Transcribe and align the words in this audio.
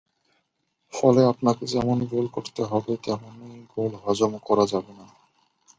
ফলে 0.93 1.21
আপনাকে 1.25 1.63
যেমন 1.65 1.97
গোল 2.05 2.25
করতে 2.27 2.61
হবে, 2.63 2.93
তেমনি 3.03 3.49
গোল 3.75 3.91
হজমও 4.03 4.39
করা 4.47 4.65
যাবে 4.65 4.91
না। 4.93 5.05